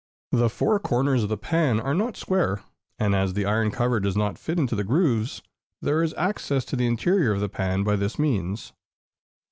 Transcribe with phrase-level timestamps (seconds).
[0.31, 2.63] The four corners of the pan are not square;
[2.97, 5.43] and as the iron cover does not fit into the grooves,
[5.79, 8.73] there is access to the interior of the pan by this means.